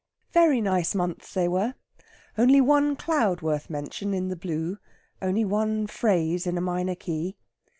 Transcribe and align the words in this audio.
Very 0.31 0.61
nice 0.61 0.95
months 0.95 1.31
they 1.31 1.47
were 1.47 1.75
only 2.35 2.59
one 2.59 2.95
cloud 2.95 3.43
worth 3.43 3.69
mention 3.69 4.15
in 4.15 4.29
the 4.29 4.35
blue; 4.35 4.79
only 5.21 5.45
one 5.45 5.85
phrase 5.85 6.47
in 6.47 6.57
a 6.57 6.61
minor 6.61 6.95
key. 6.95 7.37